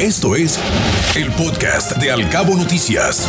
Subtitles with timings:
[0.00, 0.60] Esto es
[1.16, 3.26] el podcast de Alcabo Noticias.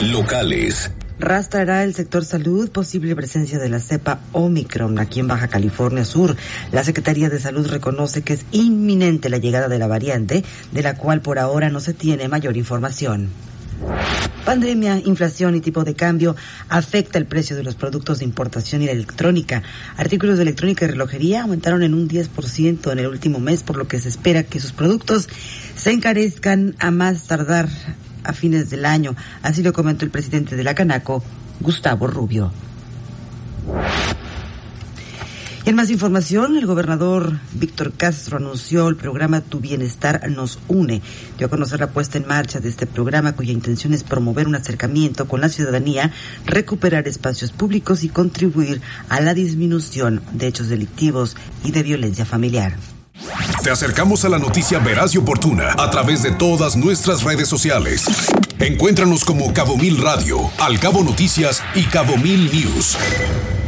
[0.00, 0.92] Locales.
[1.18, 6.36] Rastrará el sector salud posible presencia de la cepa Omicron aquí en Baja California Sur.
[6.70, 10.94] La Secretaría de Salud reconoce que es inminente la llegada de la variante, de la
[10.96, 13.30] cual por ahora no se tiene mayor información.
[14.44, 16.36] Pandemia, inflación y tipo de cambio
[16.68, 19.62] afecta el precio de los productos de importación y la electrónica.
[19.96, 23.88] Artículos de electrónica y relojería aumentaron en un 10% en el último mes, por lo
[23.88, 25.28] que se espera que sus productos
[25.76, 27.68] se encarezcan a más tardar
[28.22, 29.16] a fines del año.
[29.42, 31.22] Así lo comentó el presidente de la Canaco,
[31.60, 32.52] Gustavo Rubio.
[35.66, 41.00] En más información, el gobernador Víctor Castro anunció el programa Tu Bienestar nos une.
[41.38, 44.56] Dio a conocer la puesta en marcha de este programa cuya intención es promover un
[44.56, 46.12] acercamiento con la ciudadanía,
[46.44, 51.34] recuperar espacios públicos y contribuir a la disminución de hechos delictivos
[51.64, 52.76] y de violencia familiar.
[53.62, 58.04] Te acercamos a la noticia veraz y oportuna a través de todas nuestras redes sociales.
[58.58, 62.98] Encuéntranos como Cabo Mil Radio, Al Cabo Noticias y Cabo Mil News.